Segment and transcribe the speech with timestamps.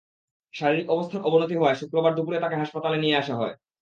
[0.53, 3.55] শারীরিক অবস্থার অবনতি হওয়ায় শুক্রবার দুপুরে তাঁকে হাসপাতালে নিয়ে আসা হয়।